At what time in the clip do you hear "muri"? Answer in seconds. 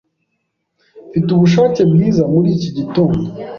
2.33-2.49